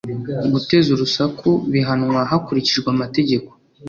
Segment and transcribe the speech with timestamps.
[0.51, 3.49] guteza urusaku bihanwa hakurikijwe amategeko